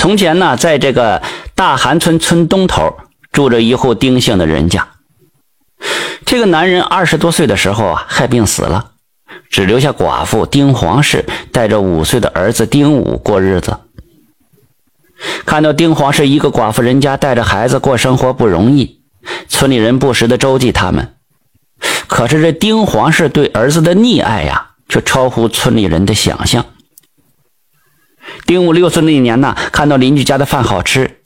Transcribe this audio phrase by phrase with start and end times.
[0.00, 1.20] 从前呢，在这个
[1.54, 2.96] 大韩村村东头
[3.32, 4.88] 住着一户丁姓的人家。
[6.24, 8.92] 这个男人二十多岁的时候啊，害病死了，
[9.50, 13.76] 只留下寡妇丁黄氏带着五岁的儿子丁武过日子。
[15.44, 19.02] 看到丁黄氏一个寡妇人家带着孩子过生活不容易，
[19.50, 21.16] 村里人不时的周济他们。
[22.06, 26.64] 可是这丁黄氏对儿子的溺爱呀，却超乎村里人的想象。
[28.50, 31.18] 丁武六岁那年呢，看到邻居家的饭好吃，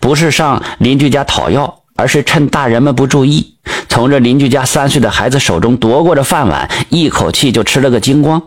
[0.00, 3.58] 不是上邻居家讨要，而是趁大人们不注意，
[3.90, 8.42] 从这邻居家三岁的孩子手中夺过这饭碗，一口气就吃了个精光。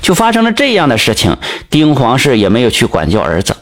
[0.00, 1.36] 就发生了这样的事情，
[1.68, 3.54] 丁皇氏也没有去管教儿子，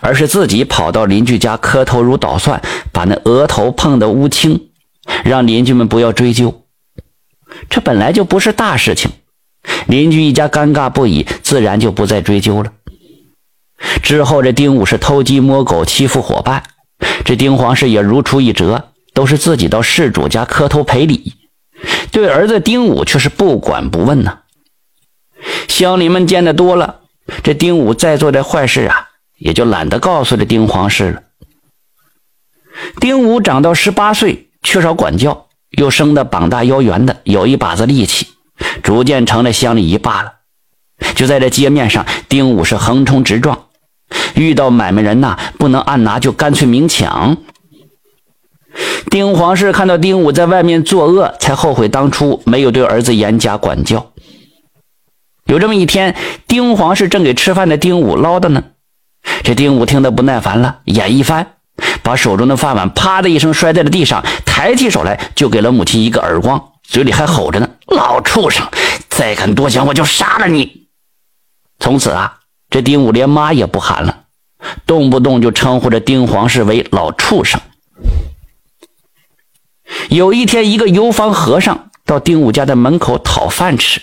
[0.00, 4.70] 而是自己跑到邻居家磕头如捣蒜，把那额头碰得乌青，
[5.26, 6.62] 让邻居们不要追究。
[7.68, 9.10] 这本来就不是大事情。
[9.86, 12.72] 邻居一家尴尬不已，自然就不再追究了。
[14.02, 16.62] 之后，这丁武是偷鸡摸狗，欺负伙伴；
[17.24, 21.34] 这丁黄氏也如出一辙，都是自己到事主家磕头赔礼，
[22.10, 24.38] 对儿子丁武却是不管不问呢。
[25.68, 27.00] 乡邻们见得多了，
[27.42, 31.22] 这丁武再做这坏事啊，也就懒得告诉这丁黄氏了。
[33.00, 38.28] 丁武长到十八岁，缺少管教，又生得膀大腰圆的，有一把子力气。
[38.82, 40.32] 逐渐成了乡里一霸了。
[41.14, 43.66] 就在这街面上，丁武是横冲直撞，
[44.34, 47.36] 遇到买卖人呐，不能暗拿，就干脆明抢。
[49.10, 54.12] 丁黄氏看到丁武在外面作恶，才后悔当初没有对儿子严加管教。
[55.46, 56.14] 有这么一天，
[56.46, 58.62] 丁黄氏正给吃饭的丁武唠叨呢，
[59.42, 61.54] 这丁武听得不耐烦了，眼一翻，
[62.02, 66.62] 把手中的饭碗啪的一声摔在了地上，抬起手来就给了母亲一个耳光。
[66.82, 68.66] 嘴里还吼着呢：“老畜生，
[69.08, 70.86] 再敢多想，我就杀了你！”
[71.80, 72.38] 从此啊，
[72.70, 74.24] 这丁武连妈也不喊了，
[74.86, 77.60] 动不动就称呼着丁黄氏为“老畜生”。
[80.10, 84.02] 有一天，一个游方和尚到丁武家的门口讨饭吃，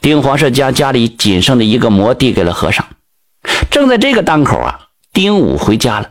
[0.00, 2.84] 丁黄氏将家里仅剩的一个馍递给了和尚。
[3.70, 4.80] 正在这个当口啊，
[5.12, 6.10] 丁武回家了，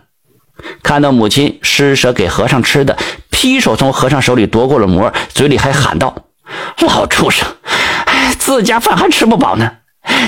[0.84, 2.98] 看到母亲施舍给和尚吃的。
[3.30, 6.16] 劈手从和尚手里夺过了馍，嘴里还喊道
[6.86, 7.48] ：“老畜生，
[8.38, 9.72] 自家饭还吃不饱呢，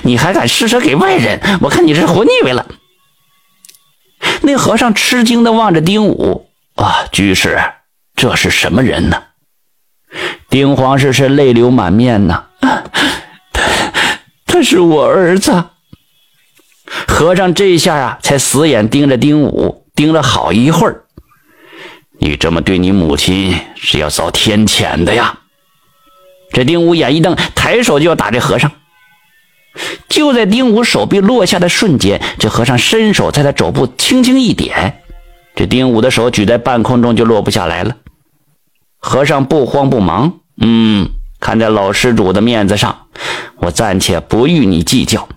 [0.03, 1.39] 你还敢施舍给外人？
[1.61, 2.65] 我看你是活腻歪了。”
[4.41, 7.59] 那和尚吃惊的望着丁武：“啊，居士，
[8.15, 9.23] 这是什么人呢？”
[10.49, 12.45] 丁皇室是泪流满面呐
[13.51, 13.63] ：“他，
[14.45, 15.65] 他是我儿子。”
[17.07, 21.03] 和尚这下啊，才死眼盯着丁武，盯了好一会儿。
[22.19, 25.39] 你这么对你母亲是要遭天谴的呀！
[26.51, 28.71] 这丁武眼一瞪，抬手就要打这和尚。
[30.07, 35.01] 就在丁武手臂落下的瞬间，这和尚伸手在他肘部轻轻一点，
[35.55, 37.95] 这丁武的手举在半空中就落不下来了。
[38.99, 43.07] 和尚不慌不忙，嗯，看在老施主的面子上，
[43.57, 45.27] 我暂且不与你计较。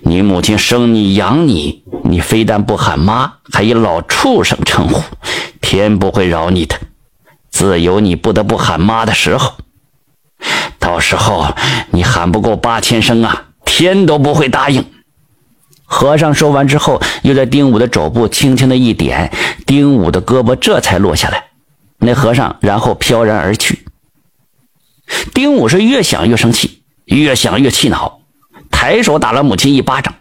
[0.00, 5.02] 你母亲生你养你，你非但不喊妈，还以老畜生称呼。
[5.60, 6.76] 天不会饶你的，
[7.50, 9.54] 自有你不得不喊妈的时候。
[11.02, 11.54] 时候
[11.90, 14.84] 你喊不够八千声啊，天都不会答应。
[15.84, 19.30] 和尚说完之后，又在丁武的肘部轻轻的一点，
[19.66, 21.44] 丁武的胳膊这才落下来。
[21.98, 23.84] 那和尚然后飘然而去。
[25.34, 28.20] 丁武是越想越生气，越想越气恼，
[28.70, 30.14] 抬手打了母亲一巴掌，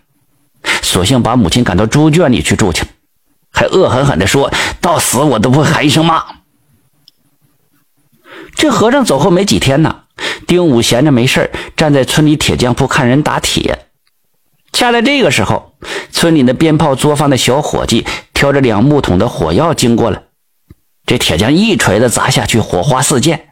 [0.81, 2.87] 索性把母亲赶到猪圈里去住去了。
[3.53, 6.23] 还恶狠狠地说：“到死我都不会喊一声妈。”
[8.55, 10.01] 这和尚走后没几天呢，
[10.47, 13.85] 丁武闲着没事站在村里铁匠铺看人打铁。
[14.71, 15.73] 恰在这个时候，
[16.11, 20.23] 村里的鞭炮作坊的小伙计挑着两木桶的火药经过了，
[21.05, 23.49] 这铁匠一锤子砸下去，火花四溅，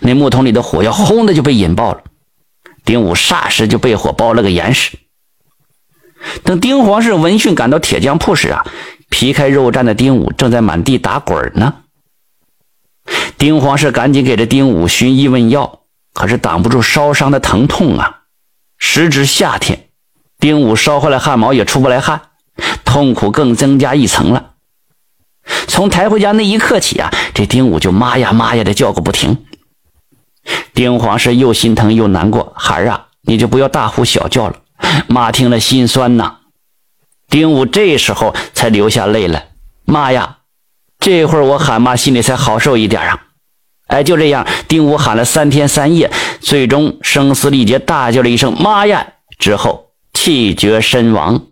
[0.00, 2.02] 那木桶里的火药轰的就被引爆了。
[2.84, 4.98] 丁武霎时就被火包了个严实。
[6.44, 8.64] 等丁黄氏闻讯赶到铁匠铺时啊。
[9.10, 11.74] 皮开肉绽的丁武正在满地打滚呢。
[13.38, 15.80] 丁黄氏赶紧给这丁武寻医问药，
[16.14, 18.20] 可是挡不住烧伤的疼痛啊！
[18.78, 19.88] 时值夏天，
[20.38, 22.20] 丁武烧坏了汗毛也出不来汗，
[22.84, 24.50] 痛苦更增加一层了。
[25.66, 29.44] 从抬回家那一刻起啊，这丁武就妈呀妈呀的叫个不停。
[30.74, 34.56] 丁黄氏又心疼又难过，孩儿啊，你就不要大呼小叫了，
[35.08, 36.38] 妈听了心酸呐。
[37.28, 39.48] 丁武这时候才流下泪来，
[39.84, 40.38] 妈呀！
[41.02, 43.18] 这会儿我喊妈，心里才好受一点啊！
[43.88, 46.08] 哎，就这样，丁武喊了三天三夜，
[46.40, 49.04] 最终声嘶力竭大叫了一声“妈呀”
[49.36, 51.42] 之后，气绝身亡。